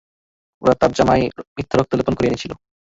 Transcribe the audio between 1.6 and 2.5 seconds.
রক্ত লেপন করে